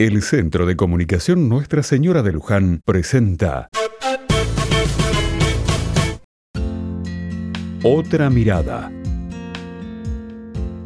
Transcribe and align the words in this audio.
El 0.00 0.22
Centro 0.22 0.64
de 0.64 0.76
Comunicación 0.76 1.48
Nuestra 1.48 1.82
Señora 1.82 2.22
de 2.22 2.30
Luján 2.30 2.82
presenta 2.84 3.68
Otra 7.82 8.30
mirada. 8.30 8.92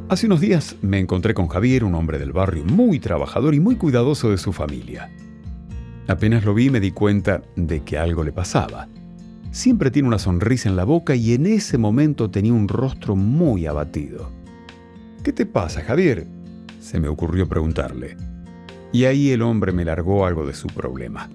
Hace 0.09 0.25
unos 0.25 0.41
días 0.41 0.77
me 0.81 0.99
encontré 0.99 1.35
con 1.35 1.49
Javier, 1.49 1.85
un 1.85 1.95
hombre 1.95 2.19
del 2.19 2.33
barrio 2.33 2.65
muy 2.65 3.01
trabajador 3.01 3.55
y 3.55 3.61
muy 3.61 3.77
cuidadoso 3.77 4.31
de 4.31 4.39
su 4.39 4.55
familia. 4.55 5.11
Apenas 6.09 6.47
lo 6.47 6.55
vi 6.55 6.71
me 6.71 6.81
di 6.81 6.91
cuenta 6.91 7.43
de 7.55 7.81
que 7.81 7.99
algo 7.99 8.25
le 8.25 8.33
pasaba. 8.33 8.89
Siempre 9.51 9.91
tiene 9.91 10.09
una 10.09 10.19
sonrisa 10.19 10.71
en 10.71 10.77
la 10.77 10.85
boca 10.85 11.15
y 11.15 11.35
en 11.35 11.45
ese 11.45 11.77
momento 11.77 12.31
tenía 12.31 12.55
un 12.55 12.67
rostro 12.67 13.15
muy 13.15 13.67
abatido. 13.67 14.33
¿Qué 15.23 15.35
te 15.35 15.45
pasa, 15.45 15.83
Javier? 15.83 16.27
Se 16.81 16.99
me 16.99 17.09
ocurrió 17.09 17.47
preguntarle. 17.47 18.32
Y 18.93 19.05
ahí 19.05 19.31
el 19.31 19.43
hombre 19.43 19.73
me 19.73 19.85
largó 19.85 20.27
algo 20.27 20.47
de 20.47 20.55
su 20.55 20.69
problema. 20.69 21.31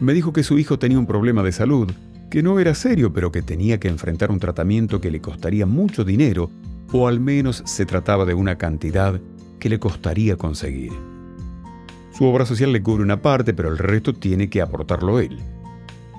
Me 0.00 0.12
dijo 0.12 0.32
que 0.32 0.42
su 0.42 0.58
hijo 0.58 0.78
tenía 0.78 0.98
un 0.98 1.06
problema 1.06 1.42
de 1.42 1.52
salud, 1.52 1.90
que 2.30 2.42
no 2.42 2.58
era 2.58 2.74
serio, 2.74 3.12
pero 3.12 3.32
que 3.32 3.42
tenía 3.42 3.78
que 3.78 3.88
enfrentar 3.88 4.30
un 4.30 4.38
tratamiento 4.38 5.00
que 5.00 5.10
le 5.10 5.20
costaría 5.20 5.66
mucho 5.66 6.04
dinero, 6.04 6.50
o 6.92 7.08
al 7.08 7.20
menos 7.20 7.62
se 7.66 7.86
trataba 7.86 8.24
de 8.24 8.34
una 8.34 8.58
cantidad 8.58 9.20
que 9.58 9.68
le 9.68 9.78
costaría 9.78 10.36
conseguir. 10.36 10.92
Su 12.12 12.24
obra 12.24 12.44
social 12.44 12.72
le 12.72 12.82
cubre 12.82 13.02
una 13.02 13.22
parte, 13.22 13.54
pero 13.54 13.70
el 13.70 13.78
resto 13.78 14.12
tiene 14.12 14.50
que 14.50 14.60
aportarlo 14.60 15.18
él. 15.18 15.38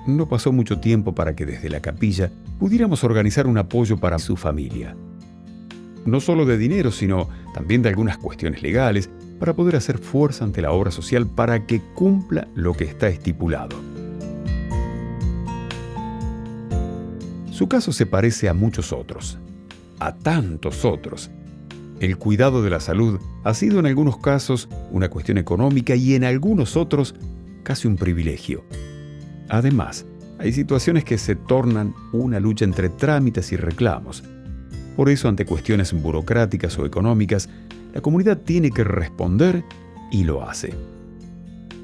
No 0.06 0.28
pasó 0.28 0.52
mucho 0.52 0.80
tiempo 0.80 1.14
para 1.14 1.36
que 1.36 1.46
desde 1.46 1.70
la 1.70 1.80
capilla 1.80 2.30
pudiéramos 2.58 3.04
organizar 3.04 3.46
un 3.46 3.58
apoyo 3.58 3.98
para 3.98 4.18
su 4.18 4.36
familia. 4.36 4.96
No 6.04 6.20
solo 6.20 6.44
de 6.46 6.58
dinero, 6.58 6.90
sino 6.90 7.28
también 7.54 7.80
de 7.80 7.88
algunas 7.88 8.18
cuestiones 8.18 8.62
legales 8.62 9.08
para 9.38 9.54
poder 9.54 9.76
hacer 9.76 9.96
fuerza 9.98 10.44
ante 10.44 10.60
la 10.60 10.72
obra 10.72 10.90
social 10.90 11.26
para 11.26 11.66
que 11.66 11.80
cumpla 11.94 12.48
lo 12.54 12.74
que 12.74 12.84
está 12.84 13.08
estipulado. 13.08 13.76
Su 17.50 17.68
caso 17.68 17.92
se 17.92 18.04
parece 18.04 18.48
a 18.48 18.54
muchos 18.54 18.92
otros, 18.92 19.38
a 20.00 20.14
tantos 20.16 20.84
otros. 20.84 21.30
El 22.00 22.18
cuidado 22.18 22.62
de 22.62 22.70
la 22.70 22.80
salud 22.80 23.20
ha 23.44 23.54
sido 23.54 23.78
en 23.78 23.86
algunos 23.86 24.18
casos 24.18 24.68
una 24.90 25.08
cuestión 25.08 25.38
económica 25.38 25.94
y 25.94 26.14
en 26.14 26.24
algunos 26.24 26.76
otros 26.76 27.14
casi 27.62 27.86
un 27.86 27.96
privilegio. 27.96 28.64
Además, 29.48 30.04
hay 30.40 30.52
situaciones 30.52 31.04
que 31.04 31.16
se 31.16 31.36
tornan 31.36 31.94
una 32.12 32.40
lucha 32.40 32.64
entre 32.64 32.88
trámites 32.88 33.52
y 33.52 33.56
reclamos. 33.56 34.24
Por 34.96 35.08
eso, 35.08 35.28
ante 35.28 35.44
cuestiones 35.44 35.92
burocráticas 35.92 36.78
o 36.78 36.86
económicas, 36.86 37.48
la 37.92 38.00
comunidad 38.00 38.38
tiene 38.38 38.70
que 38.70 38.84
responder 38.84 39.64
y 40.10 40.24
lo 40.24 40.48
hace. 40.48 40.74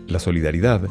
La 0.07 0.19
solidaridad, 0.19 0.83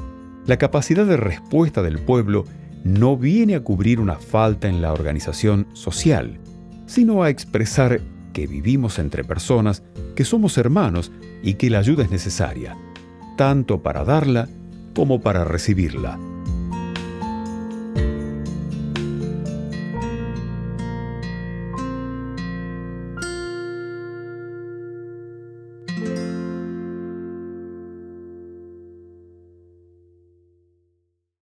la 0.45 0.57
capacidad 0.57 1.05
de 1.05 1.17
respuesta 1.17 1.81
del 1.81 1.99
pueblo, 1.99 2.45
no 2.83 3.17
viene 3.17 3.55
a 3.55 3.63
cubrir 3.63 3.99
una 3.99 4.15
falta 4.15 4.67
en 4.67 4.81
la 4.81 4.93
organización 4.93 5.67
social, 5.73 6.39
sino 6.85 7.23
a 7.23 7.29
expresar 7.29 8.01
que 8.33 8.47
vivimos 8.47 8.99
entre 8.99 9.23
personas, 9.23 9.83
que 10.15 10.25
somos 10.25 10.57
hermanos 10.57 11.11
y 11.43 11.55
que 11.55 11.69
la 11.69 11.79
ayuda 11.79 12.03
es 12.03 12.11
necesaria, 12.11 12.77
tanto 13.37 13.81
para 13.81 14.03
darla 14.03 14.47
como 14.95 15.21
para 15.21 15.43
recibirla. 15.43 16.17